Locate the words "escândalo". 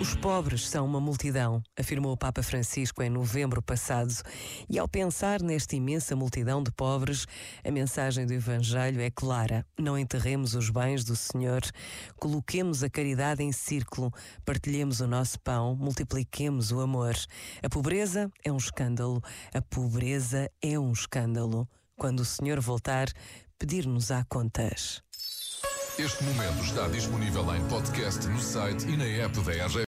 18.56-19.22, 20.92-21.68